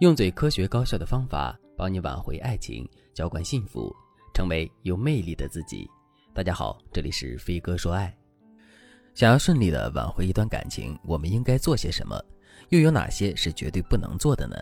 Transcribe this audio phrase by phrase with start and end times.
[0.00, 3.94] 用最科学高效的方法帮你挽回爱情，浇灌幸福，
[4.32, 5.86] 成为有魅力的自己。
[6.32, 8.10] 大家好，这里是飞哥说爱。
[9.14, 12.18] 想要顺利的挽回一段感情，我们应该做些什么？
[12.70, 14.56] 又有哪些是绝对不能做的呢？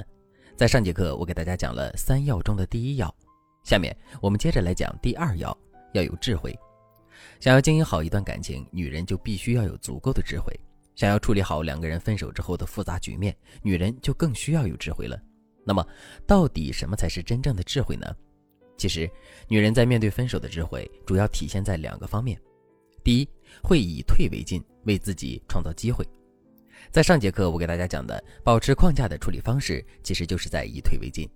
[0.56, 3.14] 在上节课我给大家讲了三要中的第一要，
[3.62, 5.56] 下面我们接着来讲第二要，
[5.92, 6.52] 要有智慧。
[7.38, 10.52] 想要经营好一段感情，女人就必须要有足够的智慧。
[10.96, 15.16] 想要处理好两个人分手之后的复杂局面，女人就更需要有智慧了。
[15.68, 15.86] 那么，
[16.26, 18.06] 到底什么才是真正的智慧呢？
[18.78, 19.06] 其实，
[19.48, 22.40] 女人在面对分手的智慧，主要体现在两个方面。
[23.04, 23.28] 第一，
[23.62, 26.08] 会以退为进，为自己创造机会。
[26.90, 31.28] 在上节课我给大家讲的保持框架的处理方式，其实就是在以退为进。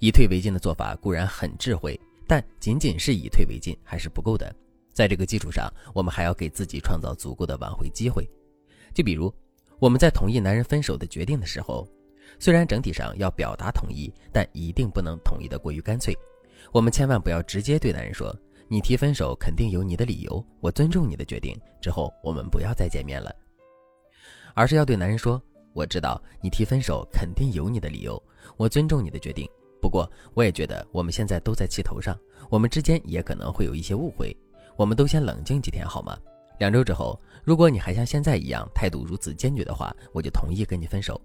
[0.00, 1.96] 以退为进的做法固然很智慧，
[2.26, 4.52] 但仅仅是以退为进还是不够的。
[4.92, 8.28] 在这个基础上，我们还要给自己创造足够的挽回机会。
[8.92, 9.32] 就比如，
[9.78, 11.88] 我们在同意男人分手的决定的时候。
[12.40, 16.16] 虽然整体上要表达同意，但一定不能同意的过于干脆。
[16.72, 18.34] 我们千万不要直接对男人说
[18.66, 23.30] ：“你提分手肯定有你的理由，我尊重你的决定。”之后我们不要再见面了。
[24.54, 25.40] 而是要对男人说
[25.74, 28.20] ：“我知道你提分手肯定有你的理由，
[28.56, 29.46] 我尊重你的决定。
[29.78, 32.18] 不过我也觉得我们现在都在气头上，
[32.48, 34.34] 我们之间也可能会有一些误会。
[34.76, 36.16] 我们都先冷静几天好吗？
[36.58, 41.20] 两周之后，如果你还像现在一样态度如此坚决的话，我就同意跟你分手。”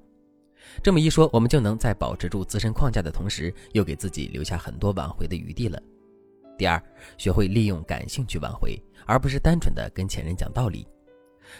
[0.84, 5.82] 这么一说，我们就能在保持住自身框架的同时，又给自己留下很多挽回的余地了。
[6.58, 6.82] 第二，
[7.18, 10.88] 学会利用感性去挽回，而不是单纯的跟前任讲道理。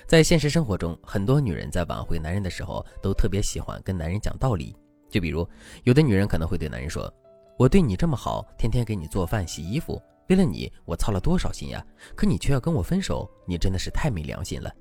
[0.08, 4.76] 在现实生活中，很多女人在挽回男人的时候，都特别喜欢跟男人讲道理。
[5.10, 5.48] 就比如，
[5.84, 7.14] 有的女人可能会对男人说
[7.60, 11.86] ：“我对你这么好，天天给你做饭、洗衣服，为了你，我操了多少心呀！
[12.16, 14.74] 可你却要跟我分手，你真的是太没良心了。”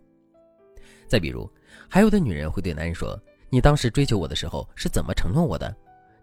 [1.07, 1.49] 再比如，
[1.89, 3.21] 还有的女人会对男人说。
[3.55, 5.73] 你当时追求我的时候是怎么承诺我的？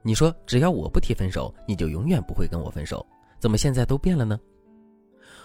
[0.02, 3.08] 你说只要我不提分手，你就永远不会跟我分手。
[3.40, 4.38] 怎么现在都变了呢？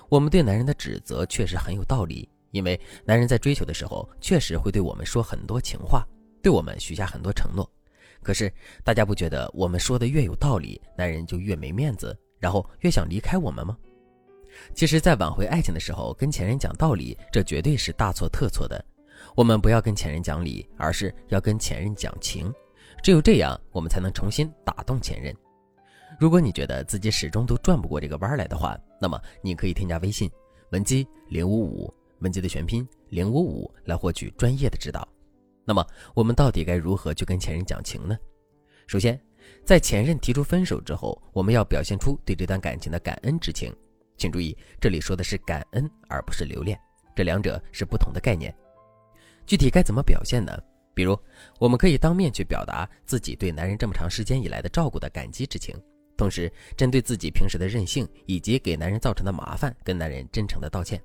[0.09, 6.05] 我们对男人的指责确实很有道理，因为男人在追求的时候确实会对我们说很多情话，
[6.43, 7.65] 对我们许下很多承诺。
[8.21, 13.79] 可是大家不觉得我们说的越有道理，男人就越没面子，然后越想离开我们吗？
[14.75, 18.85] 其实，在挽回爱情的时候跟前任讲道理，这绝对是大错特错的。
[19.37, 22.51] 我们不要跟前任讲理，而是要跟前任讲情。
[23.03, 25.37] 只有这样，我们才能重新打动前任。
[26.19, 30.31] 如果你觉得自己始终都转不过这个弯来的话，那么你可以添加微信
[30.71, 35.07] 文姬零五五，文姬的全拼零五五，来获取专业的指导。
[35.67, 38.17] 那么，我们到底该如何去跟前任讲情呢？
[38.87, 39.21] 首先，
[39.67, 43.71] 在前任提出分手之后，我们要表现出对这段感情的感恩之情。
[44.17, 46.81] 请注意，这里说的是感恩，而不是留恋，
[47.15, 48.55] 这两者是不同的概念。
[49.47, 50.53] 具体该怎么表现呢？
[50.93, 51.19] 比如，
[51.59, 55.77] 我们可以当面去表达自己对男人这么长时间以来的照顾的感激之情，
[56.17, 61.01] 同时针对自己平时的任性以及给男人造成的麻烦，跟男人真诚的道歉。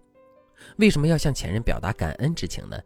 [0.77, 2.79] 为什么要向前任表达感恩之情呢？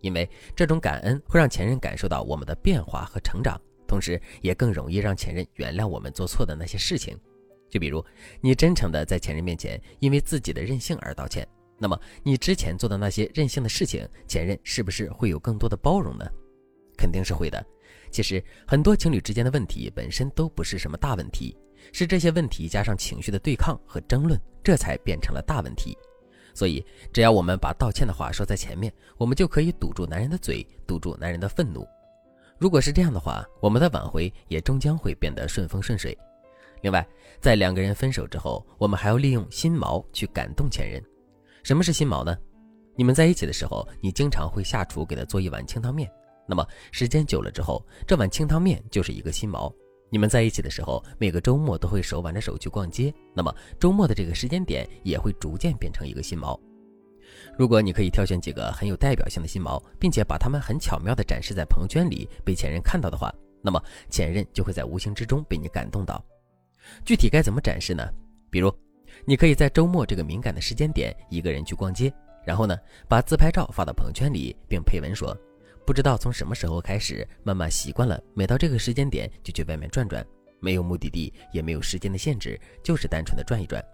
[0.00, 7.18] 因为这种感恩会让前任感受到我们的变化和成长，同时也更容易让前任原谅我们做错的那些事情。
[7.68, 8.04] 就比如，
[8.40, 11.46] 你真诚的在前任面前因为自己的任性而道歉。
[11.82, 16.26] 那么你之前做的那些任性的事情，前任是不是会有更多的包容呢？
[16.94, 17.64] 肯定是会的。
[18.10, 21.56] 其实很多情侣之间的问题本身都不是什么大问题，
[21.90, 25.96] 是这些问题加上情绪的对抗和争论，这才变成了大问题。
[26.52, 31.88] 所以只要我们把道歉的话说在前面，我们就可以堵住男人的嘴，堵住男人的愤怒。
[32.58, 36.16] 如果是这样的话，我们的挽回也终将会变得顺风顺水。
[36.82, 37.06] 另外，
[37.40, 41.02] 在两个人分手之后，我们还要利用心锚去感动前任。
[41.62, 42.36] 什么是心锚呢？
[42.96, 46.10] 你们在一起的时候，你经常会下厨给他做一碗清汤面，
[46.46, 49.72] 那么时间久了之后，这碗清汤面就是一个心锚。
[50.10, 56.58] 你们在一起的时候，每个周末都会手挽着手去逛街，那么周末的这个时间点也会逐渐变成一个心锚。
[57.56, 63.32] 如果你可以挑选几个很有代表性的心锚，并且把它们很巧妙地展示在朋友圈里被前任看到的话，
[63.62, 63.80] 那么
[64.10, 66.22] 前任就会在无形之中被你感动到。
[67.04, 68.06] 具体该怎么展示呢？
[68.50, 68.74] 比如。
[69.24, 72.12] 你可以在周末这个敏感的时间点，一个人去逛街，
[72.44, 72.76] 然后呢，
[73.08, 75.36] 把自拍照发到朋友圈里，并配文说
[75.86, 80.24] ：“不知道从什么时候开始，慢慢习惯了，每到这个时间点就去外面转转，
[80.60, 83.84] 没有目的地，也没有时间的限制，就是单纯的转一转。”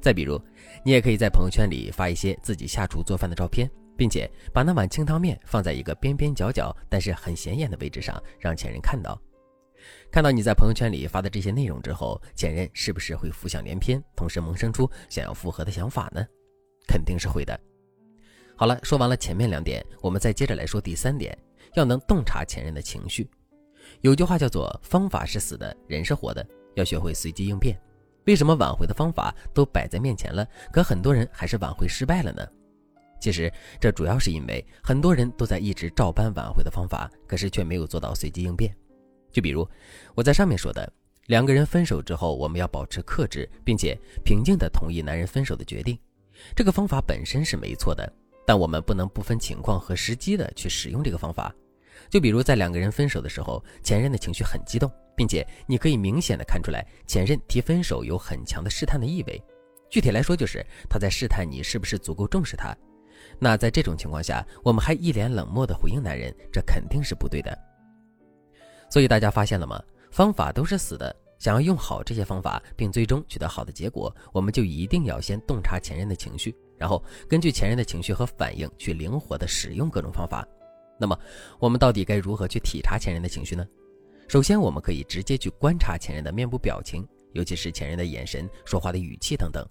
[0.00, 0.40] 再比如，
[0.84, 9.20] 你也可以在朋友圈里发一些自己下厨做饭的照片，并且把那碗清汤面放在一个边边角角但是很显眼的位置上，让前任看到。
[10.10, 16.24] 看到你在朋友圈里发的这些内容之后，前任是不是会浮想联翩，同时萌生出想要复合的想法呢？
[16.86, 17.58] 肯定是会的。
[18.56, 21.36] 好了，说完了前面两点，我们再接着来说第三点，
[21.74, 23.28] 要能洞察前任的情绪。
[24.00, 26.46] 有句话叫做“方法是死的，人是活的”，
[26.76, 27.76] 要学会随机应变。
[28.26, 32.46] 为什么挽回的方法都摆在面前了，可很多人还是挽回失败了呢？
[33.20, 38.74] 其实这主要是因为很多人都在一直照搬挽回的方法，可是却没有做到随机应变。
[39.32, 39.68] 就比如
[40.14, 40.92] 我在上面说的，
[41.26, 45.98] 两个人分手之后，我们要保持克制，并且平静地同意男人分手的决定。
[46.54, 48.12] 这个方法本身是没错的，
[48.46, 51.54] 但我们不能不分情况和时机的去使用这个方法。
[52.10, 59.42] 就比如在两个人分手的时候，前任的情绪很激动，并且你可以明显的看出来，前任提分手有很强的试探的意味。
[59.88, 62.76] 具体来说，就是他在试探你是不是足够重视他。
[63.38, 67.56] 那在这种情况下，我们还一脸冷漠的回应男人，这肯定是不对的。
[68.92, 69.82] 所以大家发现了吗？
[70.10, 71.16] 方法都是死的。
[71.38, 80.46] 想要用好这些方法，并最终取得好的结果，我们就一定要先洞察前任的情绪，然后根据前任的情绪和反应去灵活的使用各种方法。
[81.00, 81.18] 那么，
[81.58, 83.66] 我们到底该如何去体察前任的情绪呢？
[84.28, 87.02] 首先，我们可以直接去观察前任的面部表情，
[87.32, 89.66] 尤其是前任的眼神、说话的语气等等，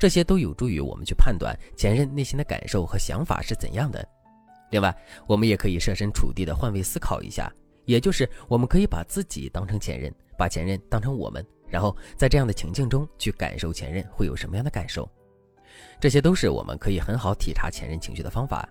[0.00, 4.04] 这些都有助于我们去判断前任内心的感受和想法是怎样的。
[4.72, 4.92] 另外，
[5.28, 7.50] 我们也可以设身处地的换位思考一下，
[7.88, 15.08] 也就是我们可以把自己当成前任，把前任当成我们，然后在这样的情境中去感受前任会有什么样的感受。
[15.98, 18.68] 这些都是我们可以很好体察前任情绪的方法。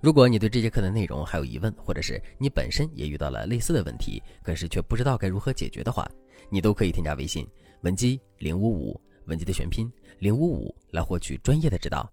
[0.00, 6.10] 如果你对这节课的内容还有疑问，或者是你本身也遇到了类似的问题，可是却不知道该如何解决的话，
[6.50, 7.46] 你都可以添加微信
[7.82, 9.88] 文姬零五五，文姬的全拼
[10.18, 12.12] 零五五来获取专业的指导。